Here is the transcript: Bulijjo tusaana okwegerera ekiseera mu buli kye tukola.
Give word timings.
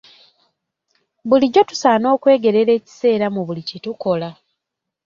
Bulijjo 1.27 1.61
tusaana 1.69 2.07
okwegerera 2.15 2.71
ekiseera 2.79 3.25
mu 3.35 3.41
buli 3.47 3.61
kye 3.67 3.77
tukola. 3.85 4.29